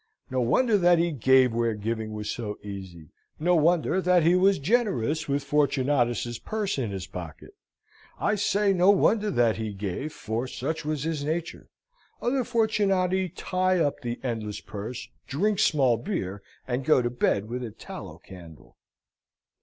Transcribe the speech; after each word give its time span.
No 0.31 0.41
wonder 0.41 0.79
that 0.79 0.97
he 0.97 1.11
gave 1.11 1.53
where 1.53 1.75
giving 1.75 2.11
was 2.11 2.27
so 2.27 2.57
easy; 2.63 3.09
no 3.37 3.55
wonder 3.55 4.01
that 4.01 4.23
he 4.23 4.33
was 4.33 4.57
generous 4.57 5.27
with 5.29 5.43
Fortunatus's 5.43 6.39
purse 6.39 6.79
in 6.79 6.89
his 6.89 7.05
pocket. 7.05 7.53
I 8.19 8.33
say 8.33 8.73
no 8.73 8.89
wonder 8.89 9.29
that 9.29 9.57
he 9.57 9.73
gave, 9.73 10.11
for 10.11 10.47
such 10.47 10.83
was 10.83 11.03
his 11.03 11.23
nature. 11.23 11.69
Other 12.19 12.43
Fortunati 12.43 13.29
tie 13.35 13.77
up 13.77 13.99
the 14.01 14.19
endless 14.23 14.59
purse, 14.59 15.07
drink 15.27 15.59
small 15.59 15.97
beer, 15.97 16.41
and 16.67 16.83
go 16.83 17.03
to 17.03 17.11
bed 17.11 17.47
with 17.47 17.63
a 17.63 17.69
tallow 17.69 18.17
candle. 18.17 18.77